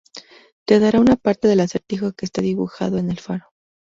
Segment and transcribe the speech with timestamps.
[0.65, 3.53] Te dará una parte del acertijo que está dibujado en el faro.